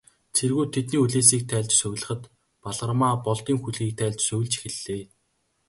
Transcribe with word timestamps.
Цэргүүд 0.35 0.69
тэдний 0.75 0.99
хүлээсийг 1.01 1.43
тайлж, 1.51 1.71
сувилахад, 1.79 2.21
Балгармаа 2.63 3.13
Болдын 3.25 3.57
хүлгийг 3.59 3.93
тайлж 3.99 4.19
сувилж 4.27 4.53
эхэллээ. 4.67 5.03